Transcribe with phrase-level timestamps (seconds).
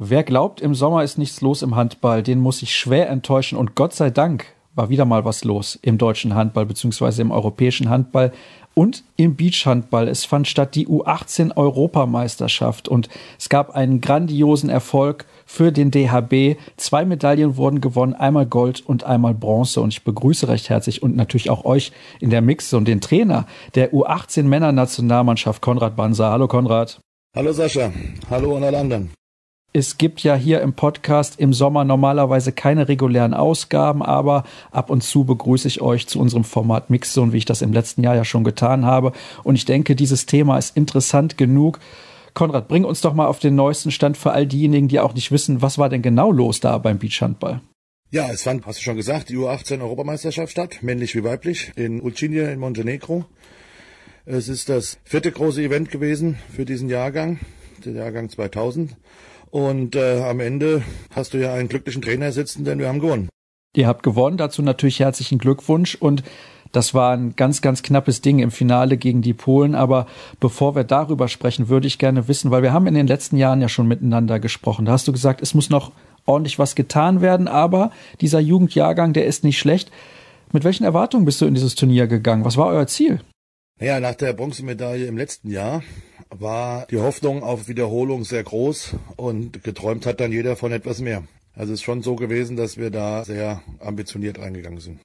[0.00, 3.58] Wer glaubt, im Sommer ist nichts los im Handball, den muss ich schwer enttäuschen.
[3.58, 7.90] Und Gott sei Dank war wieder mal was los im deutschen Handball beziehungsweise im europäischen
[7.90, 8.30] Handball
[8.74, 10.06] und im Beachhandball.
[10.06, 13.08] Es fand statt die U18 Europameisterschaft und
[13.40, 16.60] es gab einen grandiosen Erfolg für den DHB.
[16.76, 19.80] Zwei Medaillen wurden gewonnen, einmal Gold und einmal Bronze.
[19.80, 21.90] Und ich begrüße recht herzlich und natürlich auch euch
[22.20, 26.30] in der Mix und den Trainer der U18 Männernationalmannschaft, Konrad Banser.
[26.30, 27.00] Hallo Konrad.
[27.34, 27.90] Hallo Sascha.
[28.30, 29.17] Hallo an alle anderen.
[29.74, 35.02] Es gibt ja hier im Podcast im Sommer normalerweise keine regulären Ausgaben, aber ab und
[35.02, 38.24] zu begrüße ich euch zu unserem Format Mixzone, wie ich das im letzten Jahr ja
[38.24, 39.12] schon getan habe.
[39.44, 41.80] Und ich denke, dieses Thema ist interessant genug.
[42.32, 45.30] Konrad, bring uns doch mal auf den neuesten Stand für all diejenigen, die auch nicht
[45.32, 47.60] wissen, was war denn genau los da beim Beachhandball?
[48.10, 52.00] Ja, es fand, hast du schon gesagt, die U18 Europameisterschaft statt, männlich wie weiblich, in
[52.00, 53.26] Ulcinje in Montenegro.
[54.24, 57.38] Es ist das vierte große Event gewesen für diesen Jahrgang,
[57.84, 58.96] der Jahrgang 2000.
[59.50, 60.82] Und äh, am Ende
[61.14, 63.28] hast du ja einen glücklichen Trainer sitzen, denn wir haben gewonnen.
[63.74, 66.22] Ihr habt gewonnen, dazu natürlich herzlichen Glückwunsch und
[66.72, 69.74] das war ein ganz, ganz knappes Ding im Finale gegen die Polen.
[69.74, 70.06] Aber
[70.40, 73.60] bevor wir darüber sprechen, würde ich gerne wissen, weil wir haben in den letzten Jahren
[73.60, 74.84] ja schon miteinander gesprochen.
[74.84, 75.92] Da hast du gesagt, es muss noch
[76.26, 79.90] ordentlich was getan werden, aber dieser Jugendjahrgang, der ist nicht schlecht.
[80.52, 82.44] Mit welchen Erwartungen bist du in dieses Turnier gegangen?
[82.44, 83.20] Was war euer Ziel?
[83.80, 85.82] Naja, nach der Bronzemedaille im letzten Jahr
[86.30, 91.24] war die Hoffnung auf Wiederholung sehr groß und geträumt hat dann jeder von etwas mehr.
[91.54, 95.00] Also es ist schon so gewesen, dass wir da sehr ambitioniert reingegangen sind.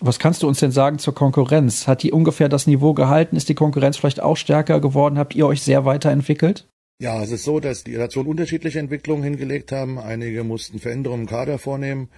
[0.00, 1.88] Was kannst du uns denn sagen zur Konkurrenz?
[1.88, 3.34] Hat die ungefähr das Niveau gehalten?
[3.34, 5.18] Ist die Konkurrenz vielleicht auch stärker geworden?
[5.18, 6.68] Habt ihr euch sehr weiterentwickelt?
[7.00, 9.98] Ja, es ist so, dass die Nationen unterschiedliche Entwicklungen hingelegt haben.
[9.98, 12.08] Einige mussten Veränderungen im Kader vornehmen.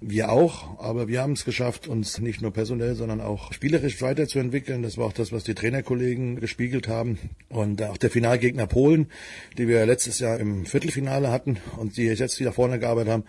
[0.00, 4.82] Wir auch, aber wir haben es geschafft, uns nicht nur personell, sondern auch spielerisch weiterzuentwickeln.
[4.82, 7.18] Das war auch das, was die Trainerkollegen gespiegelt haben.
[7.48, 9.08] Und auch der Finalgegner Polen,
[9.56, 13.24] die wir letztes Jahr im Viertelfinale hatten und die jetzt wieder vorne gearbeitet haben,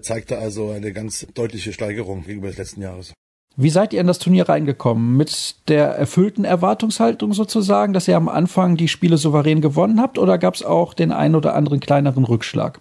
[0.00, 3.12] zeigte also eine ganz deutliche Steigerung gegenüber des letzten Jahres.
[3.58, 5.18] Wie seid ihr in das Turnier reingekommen?
[5.18, 10.38] Mit der erfüllten Erwartungshaltung sozusagen, dass ihr am Anfang die Spiele souverän gewonnen habt oder
[10.38, 12.80] gab es auch den einen oder anderen kleineren Rückschlag?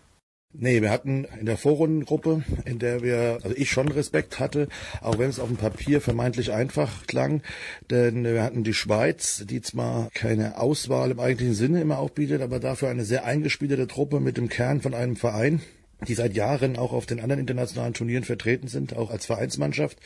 [0.57, 4.69] Nee, wir hatten in der Vorrundengruppe, in der wir, also ich schon Respekt hatte,
[5.01, 7.41] auch wenn es auf dem Papier vermeintlich einfach klang,
[7.89, 12.59] denn wir hatten die Schweiz, die zwar keine Auswahl im eigentlichen Sinne immer aufbietet, aber
[12.59, 15.61] dafür eine sehr eingespielte Truppe mit dem Kern von einem Verein,
[16.07, 19.97] die seit Jahren auch auf den anderen internationalen Turnieren vertreten sind, auch als Vereinsmannschaft.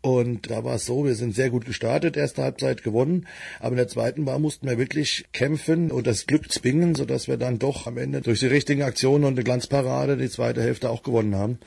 [0.00, 3.26] Und da war es so, wir sind sehr gut gestartet, erste Halbzeit gewonnen,
[3.58, 7.36] aber in der zweiten Bar mussten wir wirklich kämpfen und das Glück zwingen, sodass wir
[7.36, 11.02] dann doch am Ende durch die richtigen Aktionen und eine Glanzparade die zweite Hälfte auch
[11.02, 11.58] gewonnen haben.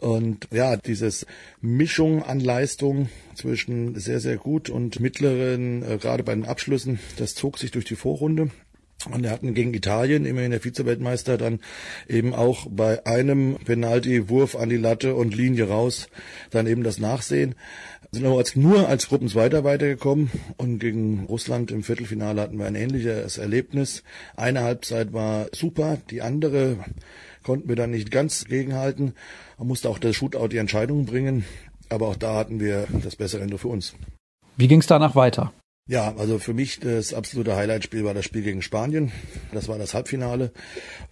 [0.00, 1.26] Und ja, dieses
[1.60, 7.34] Mischung an Leistung zwischen sehr, sehr gut und mittleren, äh, gerade bei den Abschlüssen, das
[7.34, 8.50] zog sich durch die Vorrunde.
[9.12, 11.60] Und wir hatten gegen Italien, immerhin der Vize-Weltmeister, dann
[12.08, 16.08] eben auch bei einem Penalty-Wurf an die Latte und Linie raus,
[16.50, 17.54] dann eben das Nachsehen.
[18.12, 22.74] Sind aber als, nur als Gruppenzweiter weitergekommen und gegen Russland im Viertelfinale hatten wir ein
[22.74, 24.02] ähnliches Erlebnis.
[24.36, 26.78] Eine Halbzeit war super, die andere
[27.42, 29.14] konnten wir dann nicht ganz gegenhalten.
[29.58, 31.44] Man musste auch der Shootout die Entscheidung bringen,
[31.88, 33.94] aber auch da hatten wir das bessere Ende für uns.
[34.56, 35.52] Wie ging es danach weiter?
[35.88, 39.12] Ja, also für mich das absolute Highlightspiel war das Spiel gegen Spanien.
[39.52, 40.50] Das war das Halbfinale,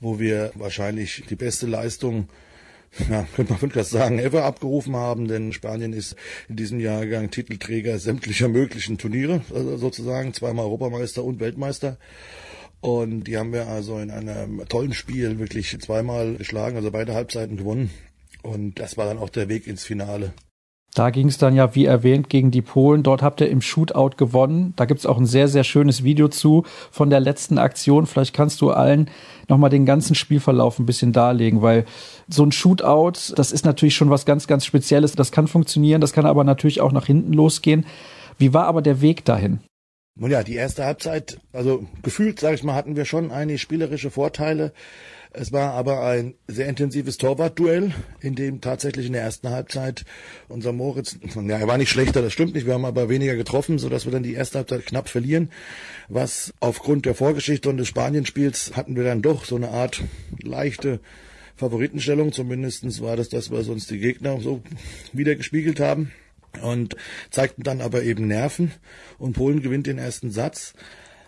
[0.01, 2.29] wo wir wahrscheinlich die beste Leistung
[3.11, 6.17] ja, könnte man fast sagen, ever abgerufen haben, denn Spanien ist
[6.49, 11.99] in diesem Jahrgang Titelträger sämtlicher möglichen Turniere, also sozusagen, zweimal Europameister und Weltmeister.
[12.81, 17.57] Und die haben wir also in einem tollen Spiel wirklich zweimal geschlagen, also beide Halbzeiten
[17.57, 17.91] gewonnen.
[18.43, 20.34] Und das war dann auch der Weg ins Finale.
[20.94, 23.03] Da ging es dann ja, wie erwähnt, gegen die Polen.
[23.03, 24.75] Dort habt ihr im Shootout gewonnen.
[24.77, 26.62] Da gibt's auch ein sehr, sehr schönes Video zu
[26.93, 28.06] von der letzten Aktion.
[28.06, 29.10] Vielleicht kannst du allen
[29.49, 31.84] nochmal den ganzen Spielverlauf ein bisschen darlegen, weil
[32.28, 35.16] so ein Shootout, das ist natürlich schon was ganz, ganz Spezielles.
[35.16, 37.87] Das kann funktionieren, das kann aber natürlich auch nach hinten losgehen.
[38.38, 39.59] Wie war aber der Weg dahin?
[40.17, 44.13] Nun ja, die erste Halbzeit, also gefühlt, sage ich mal, hatten wir schon einige spielerische
[44.13, 44.73] Vorteile.
[45.33, 50.05] Es war aber ein sehr intensives Torwartduell, in dem tatsächlich in der ersten Halbzeit
[50.47, 53.81] unser Moritz, ja, er war nicht schlechter, das stimmt nicht, wir haben aber weniger getroffen,
[53.81, 55.51] sodass wir dann die erste Halbzeit knapp verlieren.
[56.09, 60.01] Was aufgrund der Vorgeschichte und des Spanienspiels hatten wir dann doch so eine Art
[60.41, 61.01] leichte
[61.57, 64.63] Favoritenstellung, zumindestens war das das, was uns die Gegner so
[65.13, 66.13] wieder gespiegelt haben
[66.62, 66.97] und
[67.30, 68.72] zeigten dann aber eben Nerven
[69.18, 70.74] und Polen gewinnt den ersten Satz.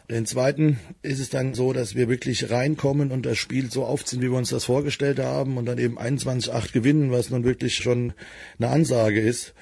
[0.08, 4.23] Den zweiten ist es dann so, dass wir wirklich reinkommen und das Spiel so aufziehen,
[4.23, 8.12] wie wir uns das vorgestellt haben und dann eben 21-8 gewinnen, was nun wirklich schon
[8.58, 9.52] eine Ansage ist.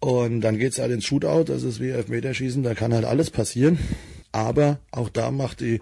[0.00, 3.78] Und dann geht's halt ins Shootout, das ist wie Elfmeterschießen, da kann halt alles passieren.
[4.32, 5.80] Aber auch da macht die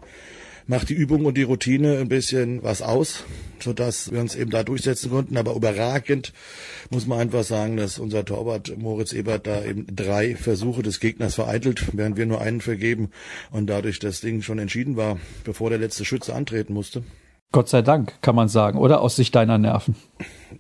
[0.71, 3.25] macht die Übung und die Routine ein bisschen was aus,
[3.59, 5.37] sodass wir uns eben da durchsetzen konnten.
[5.37, 6.33] Aber überragend
[6.91, 11.35] muss man einfach sagen, dass unser Torwart Moritz Ebert da eben drei Versuche des Gegners
[11.35, 13.11] vereitelt, während wir nur einen vergeben
[13.51, 17.03] und dadurch das Ding schon entschieden war, bevor der letzte Schütze antreten musste.
[17.53, 19.97] Gott sei Dank, kann man sagen, oder aus Sicht deiner Nerven.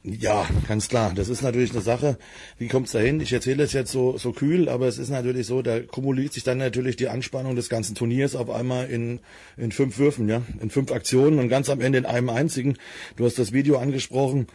[0.02, 1.12] Ja, ganz klar.
[1.14, 2.18] Das ist natürlich eine Sache.
[2.58, 3.20] Wie kommt's dahin?
[3.20, 6.42] Ich erzähle das jetzt so, so kühl, aber es ist natürlich so, da kumuliert sich
[6.42, 9.20] dann natürlich die Anspannung des ganzen Turniers auf einmal in,
[9.56, 12.76] in fünf Würfen, ja, in fünf Aktionen und ganz am Ende in einem einzigen.
[13.16, 14.48] Du hast das Video angesprochen.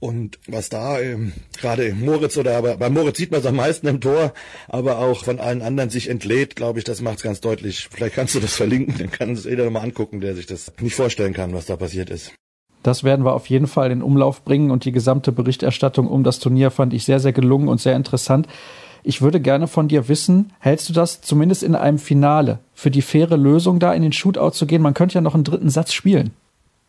[0.00, 3.86] Und was da ähm, gerade Moritz oder aber bei Moritz sieht man es am meisten
[3.86, 4.34] im Tor,
[4.68, 7.88] aber auch von allen anderen sich entlädt, glaube ich, das macht es ganz deutlich.
[7.90, 10.94] Vielleicht kannst du das verlinken, dann kann es jeder mal angucken, der sich das nicht
[10.94, 12.32] vorstellen kann, was da passiert ist.
[12.82, 16.38] Das werden wir auf jeden Fall in Umlauf bringen und die gesamte Berichterstattung um das
[16.38, 18.46] Turnier fand ich sehr, sehr gelungen und sehr interessant.
[19.02, 23.02] Ich würde gerne von dir wissen, hältst du das zumindest in einem Finale für die
[23.02, 24.82] faire Lösung da in den Shootout zu gehen?
[24.82, 26.32] Man könnte ja noch einen dritten Satz spielen.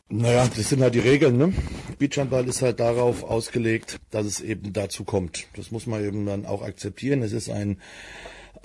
[0.09, 1.51] Naja, das sind halt die Regeln, ne?
[1.97, 5.47] Beachhandball ist halt darauf ausgelegt, dass es eben dazu kommt.
[5.55, 7.23] Das muss man eben dann auch akzeptieren.
[7.23, 7.79] Es ist ein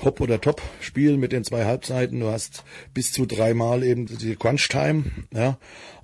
[0.02, 2.20] Hop- oder Top-Spiel mit den zwei Halbseiten.
[2.20, 5.58] Du hast bis zu dreimal eben die Crunch-Time, ja.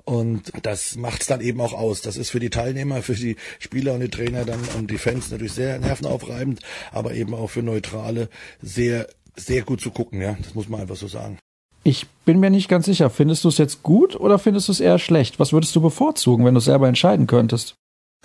[0.04, 2.00] Und das macht's dann eben auch aus.
[2.00, 5.30] Das ist für die Teilnehmer, für die Spieler und die Trainer dann und die Fans
[5.30, 6.60] natürlich sehr nervenaufreibend,
[6.92, 8.30] aber eben auch für Neutrale
[8.62, 10.36] sehr, sehr gut zu gucken, ja.
[10.42, 11.38] Das muss man einfach so sagen.
[11.86, 13.10] Ich bin mir nicht ganz sicher.
[13.10, 15.38] Findest du es jetzt gut oder findest du es eher schlecht?
[15.38, 17.76] Was würdest du bevorzugen, wenn du es selber entscheiden könntest?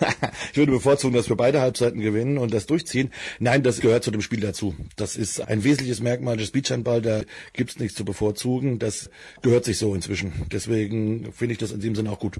[0.50, 3.12] ich würde bevorzugen, dass wir beide Halbzeiten gewinnen und das durchziehen.
[3.38, 4.74] Nein, das gehört zu dem Spiel dazu.
[4.96, 7.02] Das ist ein wesentliches Merkmal des Beachhandball.
[7.02, 7.20] Da
[7.52, 8.80] gibt's nichts zu bevorzugen.
[8.80, 9.10] Das
[9.42, 10.32] gehört sich so inzwischen.
[10.50, 12.38] Deswegen finde ich das in diesem Sinne auch gut.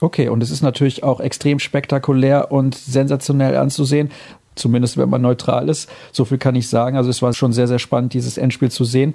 [0.00, 4.12] Okay, und es ist natürlich auch extrem spektakulär und sensationell anzusehen.
[4.54, 5.90] Zumindest wenn man neutral ist.
[6.12, 6.96] So viel kann ich sagen.
[6.96, 9.14] Also es war schon sehr, sehr spannend, dieses Endspiel zu sehen.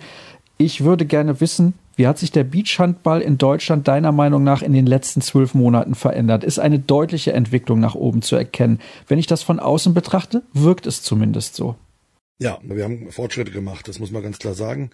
[0.58, 4.74] Ich würde gerne wissen, wie hat sich der Beachhandball in Deutschland deiner Meinung nach in
[4.74, 6.44] den letzten zwölf Monaten verändert?
[6.44, 8.80] Ist eine deutliche Entwicklung nach oben zu erkennen?
[9.08, 11.76] Wenn ich das von außen betrachte, wirkt es zumindest so.
[12.38, 14.90] Ja, wir haben Fortschritte gemacht, das muss man ganz klar sagen.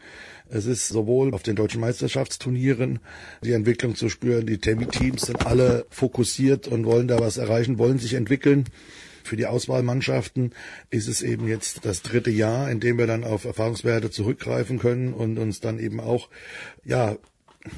[0.50, 3.00] Es ist sowohl auf den deutschen Meisterschaftsturnieren
[3.44, 7.98] die Entwicklung zu spüren, die Teams sind alle fokussiert und wollen da was erreichen, wollen
[7.98, 8.66] sich entwickeln.
[9.24, 10.54] Für die Auswahlmannschaften
[10.90, 15.14] ist es eben jetzt das dritte Jahr, in dem wir dann auf Erfahrungswerte zurückgreifen können
[15.14, 16.30] und uns dann eben auch,
[16.84, 17.16] ja,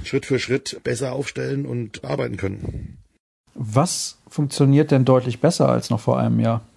[0.03, 2.97] Schritt für Schritt besser aufstellen und arbeiten können.
[3.55, 6.67] Was funktioniert denn deutlich besser als noch vor einem Jahr?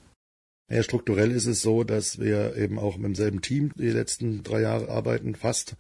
[0.69, 4.63] Ja, strukturell ist es so, dass wir eben auch mit demselben Team die letzten drei
[4.63, 5.77] Jahre arbeiten, fast,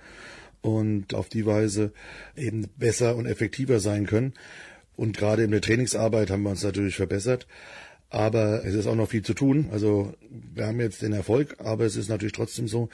[0.62, 1.93] und auf die Weise
[2.37, 4.35] eben besser und effektiver sein können.
[4.97, 7.47] Und gerade in der Trainingsarbeit haben wir uns natürlich verbessert.
[8.08, 9.69] Aber es ist auch noch viel zu tun.
[9.73, 12.88] Also wir haben jetzt den Erfolg, aber es ist natürlich trotzdem so,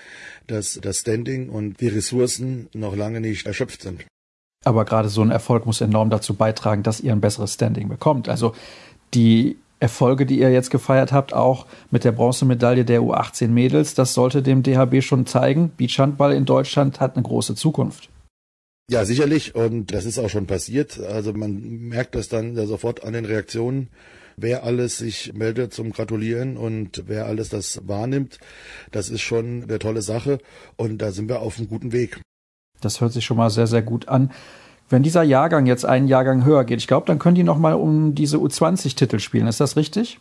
[0.47, 4.05] dass das Standing und die Ressourcen noch lange nicht erschöpft sind.
[4.65, 8.29] Aber gerade so ein Erfolg muss enorm dazu beitragen, dass ihr ein besseres Standing bekommt.
[8.29, 8.55] Also
[9.13, 14.15] die Erfolge, die ihr jetzt gefeiert habt, auch mit der Bronzemedaille der U18 Mädels, das
[14.15, 15.73] sollte dem DHB schon zeigen.
[15.77, 18.09] Beachhandball in Deutschland hat eine große Zukunft.
[18.89, 19.57] Ja, sicherlich.
[19.57, 21.01] Und das ist auch schon passiert.
[21.01, 23.89] Also man merkt das dann ja sofort an den Reaktionen
[24.37, 28.39] wer alles sich meldet zum Gratulieren und wer alles das wahrnimmt,
[28.91, 30.39] das ist schon eine tolle Sache
[30.77, 32.21] und da sind wir auf einem guten Weg.
[32.81, 34.31] Das hört sich schon mal sehr, sehr gut an.
[34.89, 37.75] Wenn dieser Jahrgang jetzt einen Jahrgang höher geht, ich glaube, dann können die noch mal
[37.75, 39.47] um diese U20-Titel spielen.
[39.47, 40.19] Ist das richtig?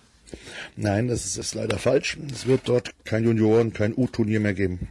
[0.78, 2.18] Nein, das ist, ist leider falsch.
[2.32, 4.88] Es wird dort kein Junioren, kein U-Turnier mehr geben.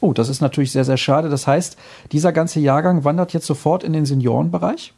[0.00, 1.28] Oh, das ist natürlich sehr, sehr schade.
[1.28, 1.76] Das heißt,
[2.10, 4.92] dieser ganze Jahrgang wandert jetzt sofort in den Seniorenbereich?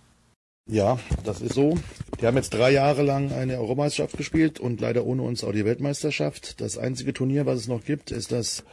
[0.66, 1.76] Ja, das ist so.
[2.18, 5.66] Die haben jetzt drei Jahre lang eine Europameisterschaft gespielt und leider ohne uns auch die
[5.66, 6.58] Weltmeisterschaft.
[6.62, 8.64] Das einzige Turnier, was es noch gibt, ist das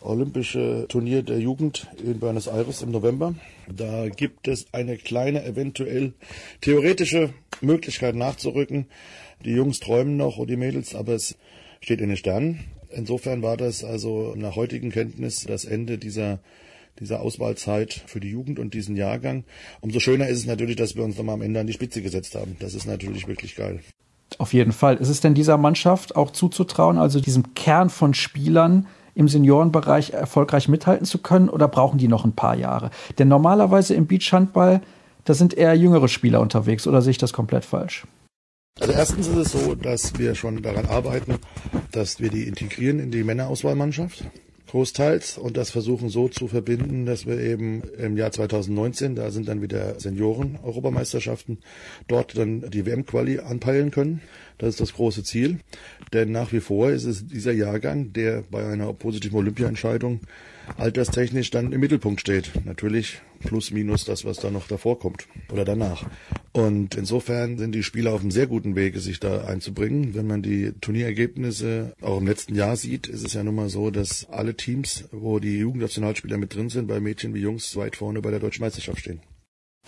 [0.00, 3.34] Olympische Turnier der Jugend in Buenos Aires im November.
[3.68, 6.12] Da gibt es eine kleine, eventuell
[6.60, 7.30] theoretische
[7.60, 8.86] Möglichkeit nachzurücken.
[9.44, 11.36] Die Jungs träumen noch und die Mädels, aber es
[11.80, 12.60] steht in den Sternen.
[12.90, 16.38] Insofern war das also nach heutigen Kenntnis das Ende dieser
[17.00, 19.44] dieser Auswahlzeit für die Jugend und diesen Jahrgang.
[19.80, 22.34] Umso schöner ist es natürlich, dass wir uns nochmal am Ende an die Spitze gesetzt
[22.34, 22.56] haben.
[22.60, 23.80] Das ist natürlich wirklich geil.
[24.38, 24.96] Auf jeden Fall.
[24.96, 30.68] Ist es denn dieser Mannschaft auch zuzutrauen, also diesem Kern von Spielern im Seniorenbereich erfolgreich
[30.68, 32.90] mithalten zu können oder brauchen die noch ein paar Jahre?
[33.18, 34.80] Denn normalerweise im Beachhandball,
[35.24, 38.06] da sind eher jüngere Spieler unterwegs oder sehe ich das komplett falsch?
[38.80, 41.36] Also erstens ist es so, dass wir schon daran arbeiten,
[41.90, 44.24] dass wir die integrieren in die Männerauswahlmannschaft
[44.72, 49.46] großteils und das versuchen so zu verbinden, dass wir eben im Jahr 2019, da sind
[49.48, 51.58] dann wieder Senioren-Europameisterschaften,
[52.08, 54.22] dort dann die WM-Quali anpeilen können.
[54.62, 55.58] Das ist das große Ziel.
[56.12, 60.20] Denn nach wie vor ist es dieser Jahrgang, der bei einer positiven Olympia-Entscheidung
[60.78, 62.52] alterstechnisch dann im Mittelpunkt steht.
[62.64, 66.08] Natürlich plus minus das, was da noch davor kommt oder danach.
[66.52, 70.14] Und insofern sind die Spieler auf einem sehr guten Wege, sich da einzubringen.
[70.14, 73.90] Wenn man die Turnierergebnisse auch im letzten Jahr sieht, ist es ja nun mal so,
[73.90, 78.22] dass alle Teams, wo die Jugendnationalspieler mit drin sind, bei Mädchen wie Jungs weit vorne
[78.22, 79.22] bei der Deutschen Meisterschaft stehen.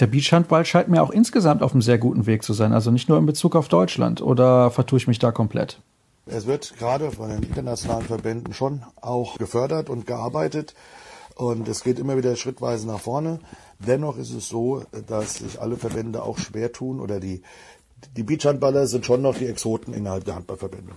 [0.01, 3.09] Der Beachhandball scheint mir auch insgesamt auf einem sehr guten Weg zu sein, also nicht
[3.09, 4.21] nur in Bezug auf Deutschland.
[4.21, 5.81] Oder vertue ich mich da komplett?
[6.27, 10.75] Es wird gerade von den internationalen Verbänden schon auch gefördert und gearbeitet.
[11.37, 13.39] Und es geht immer wieder schrittweise nach vorne.
[13.79, 17.43] Dennoch ist es so, dass sich alle Verbände auch schwer tun oder die,
[18.17, 20.93] die Beachhandballer sind schon noch die Exoten innerhalb der Handballverbände.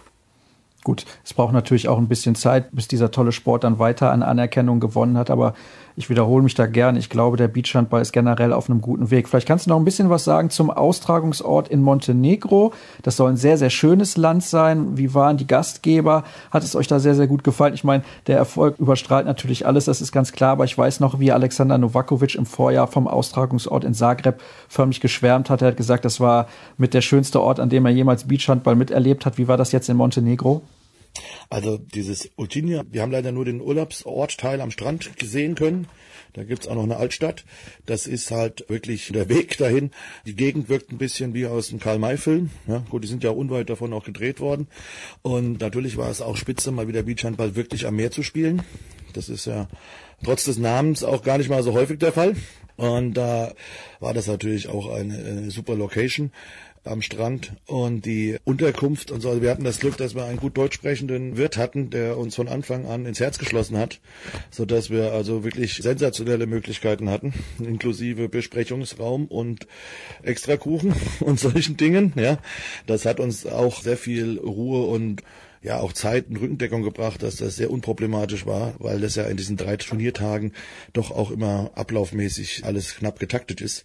[0.83, 4.23] Gut, es braucht natürlich auch ein bisschen Zeit, bis dieser tolle Sport dann weiter an
[4.23, 5.29] Anerkennung gewonnen hat.
[5.29, 5.53] Aber
[5.97, 6.95] ich wiederhole mich da gern.
[6.95, 9.27] Ich glaube, der Beachhandball ist generell auf einem guten Weg.
[9.27, 12.71] Vielleicht kannst du noch ein bisschen was sagen zum Austragungsort in Montenegro.
[13.01, 14.95] Das soll ein sehr, sehr schönes Land sein.
[14.95, 16.23] Wie waren die Gastgeber?
[16.51, 17.73] Hat es euch da sehr, sehr gut gefallen?
[17.73, 20.51] Ich meine, der Erfolg überstrahlt natürlich alles, das ist ganz klar.
[20.51, 24.39] Aber ich weiß noch, wie Alexander Novakovic im Vorjahr vom Austragungsort in Zagreb
[24.69, 25.63] förmlich geschwärmt hat.
[25.63, 29.25] Er hat gesagt, das war mit der schönste Ort, an dem er jemals Beachhandball miterlebt
[29.25, 29.39] hat.
[29.39, 30.61] Wie war das jetzt in Montenegro?
[31.49, 35.87] Also dieses Ultinia, wir haben leider nur den Urlaubsortteil am Strand gesehen können.
[36.33, 37.45] Da gibt's auch noch eine Altstadt.
[37.85, 39.91] Das ist halt wirklich der Weg dahin.
[40.25, 42.51] Die Gegend wirkt ein bisschen wie aus dem Karl-May-Film.
[42.67, 44.67] Ja, gut, die sind ja unweit davon auch gedreht worden.
[45.23, 48.61] Und natürlich war es auch spitze, mal wieder Beachhandball wirklich am Meer zu spielen.
[49.13, 49.67] Das ist ja
[50.23, 52.35] trotz des Namens auch gar nicht mal so häufig der Fall.
[52.75, 53.53] Und da
[53.99, 56.31] war das natürlich auch eine, eine super Location
[56.87, 59.29] am Strand und die Unterkunft und so.
[59.29, 62.35] Also wir hatten das Glück, dass wir einen gut deutsch sprechenden Wirt hatten, der uns
[62.35, 63.99] von Anfang an ins Herz geschlossen hat,
[64.49, 69.67] so dass wir also wirklich sensationelle Möglichkeiten hatten, inklusive Besprechungsraum und
[70.23, 72.13] extra Kuchen und solchen Dingen.
[72.15, 72.39] Ja,
[72.85, 75.23] das hat uns auch sehr viel Ruhe und
[75.67, 79.37] ja auch Zeit und Rückendeckung gebracht, dass das sehr unproblematisch war, weil das ja in
[79.37, 80.53] diesen drei Turniertagen
[80.93, 83.83] doch auch immer ablaufmäßig alles knapp getaktet ist.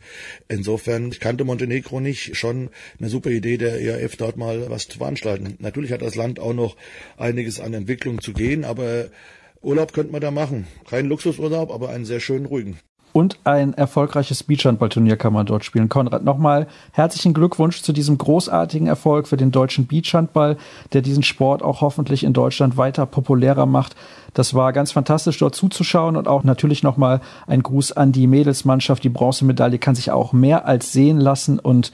[0.48, 4.98] Insofern, ich kannte Montenegro nicht, schon eine super Idee der ERF dort mal was zu
[4.98, 5.56] veranstalten.
[5.58, 6.76] Natürlich hat das Land auch noch
[7.16, 9.08] einiges an Entwicklung zu gehen, aber
[9.60, 10.66] Urlaub könnte man da machen.
[10.88, 12.78] Kein Luxusurlaub, aber einen sehr schönen, ruhigen
[13.12, 15.88] und ein erfolgreiches Beachhandballturnier kann man dort spielen.
[15.88, 20.56] Konrad, nochmal herzlichen Glückwunsch zu diesem großartigen Erfolg für den deutschen Beachhandball,
[20.92, 23.96] der diesen Sport auch hoffentlich in Deutschland weiter populärer macht.
[24.34, 29.04] Das war ganz fantastisch, dort zuzuschauen und auch natürlich nochmal ein Gruß an die Mädelsmannschaft.
[29.04, 31.92] Die Bronzemedaille kann sich auch mehr als sehen lassen und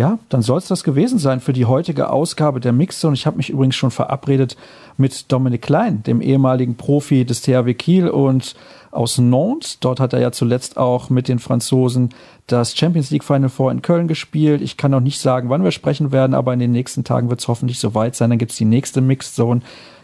[0.00, 3.12] ja, dann soll es das gewesen sein für die heutige Ausgabe der Mixzone.
[3.12, 4.56] Ich habe mich übrigens schon verabredet
[4.96, 8.54] mit Dominik Klein, dem ehemaligen Profi des THW Kiel und
[8.92, 9.78] aus Nantes.
[9.78, 12.14] Dort hat er ja zuletzt auch mit den Franzosen
[12.46, 14.62] das Champions League Final Four in Köln gespielt.
[14.62, 17.40] Ich kann noch nicht sagen, wann wir sprechen werden, aber in den nächsten Tagen wird
[17.40, 18.30] es hoffentlich soweit sein.
[18.30, 19.60] Dann gibt es die nächste Mixed Zone.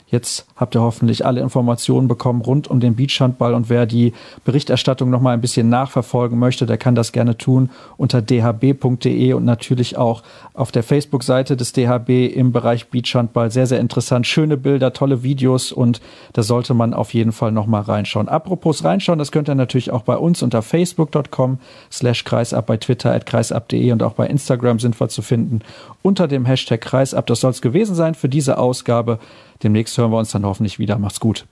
[0.09, 4.13] Jetzt habt ihr hoffentlich alle Informationen bekommen rund um den Beachhandball und wer die
[4.45, 9.45] Berichterstattung noch mal ein bisschen nachverfolgen möchte, der kann das gerne tun unter dhb.de und
[9.45, 10.23] natürlich auch
[10.55, 13.51] auf der Facebook-Seite des DHB im Bereich Beachhandball.
[13.51, 14.29] Sehr, sehr interessant.
[14.29, 16.01] Schöne Bilder, tolle Videos und
[16.35, 18.29] da sollte man auf jeden Fall noch mal reinschauen.
[18.29, 21.59] Apropos reinschauen, das könnt ihr natürlich auch bei uns unter facebook.com
[21.91, 25.63] slash kreisab, bei Twitter at kreisab.de und auch bei Instagram sind wir zu finden
[26.03, 27.27] unter dem Hashtag kreisab.
[27.27, 29.19] Das soll es gewesen sein für diese Ausgabe.
[29.63, 30.99] Demnächst hören wir uns dann hoffentlich wieder.
[30.99, 31.47] Macht's gut.